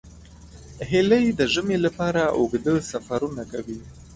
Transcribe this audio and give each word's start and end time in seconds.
هیلۍ 0.89 1.25
د 1.39 1.41
ژمي 1.53 1.77
لپاره 1.85 2.21
اوږده 2.37 2.75
سفرونه 2.91 3.43
کوي 3.51 3.79